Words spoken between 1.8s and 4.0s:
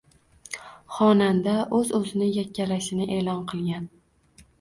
o‘zini yakkalashini e’lon qilgan